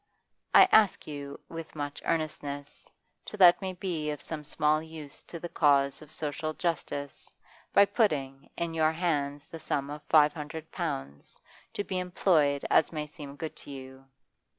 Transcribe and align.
I 0.55 0.67
ask 0.71 1.05
you, 1.05 1.39
with 1.47 1.75
much 1.75 2.01
earnestness, 2.05 2.89
to 3.25 3.37
let 3.37 3.61
me 3.61 3.73
be 3.73 4.09
of 4.09 4.19
some 4.19 4.43
small 4.43 4.81
use 4.81 5.21
to 5.25 5.39
the 5.39 5.47
cause 5.47 6.01
of 6.01 6.11
social 6.11 6.55
justice, 6.55 7.31
by 7.71 7.85
putting, 7.85 8.49
in 8.57 8.73
your 8.73 8.93
hands 8.93 9.45
the 9.45 9.59
sum 9.59 9.91
of 9.91 10.01
five 10.09 10.33
hundred 10.33 10.71
pounds, 10.71 11.39
to 11.73 11.83
be 11.83 11.99
employed 11.99 12.65
as 12.71 12.91
may 12.91 13.05
seem 13.05 13.35
good 13.35 13.55
to 13.57 13.69
you. 13.69 14.05